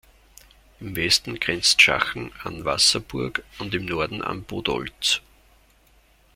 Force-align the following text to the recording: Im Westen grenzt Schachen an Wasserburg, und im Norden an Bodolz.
Im 0.79 0.95
Westen 0.95 1.39
grenzt 1.39 1.79
Schachen 1.79 2.31
an 2.43 2.65
Wasserburg, 2.65 3.43
und 3.59 3.75
im 3.75 3.85
Norden 3.85 4.23
an 4.23 4.41
Bodolz. 4.43 5.21